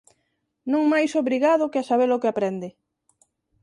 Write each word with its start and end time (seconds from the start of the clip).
Non 0.71 0.83
máis 0.93 1.11
obrigado 1.21 1.69
que 1.71 1.79
a 1.81 1.87
sabe-lo 1.89 2.21
que 2.21 2.29
aprende. 2.33 2.69